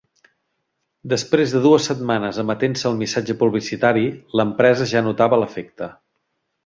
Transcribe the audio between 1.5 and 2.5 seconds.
de dues setmanes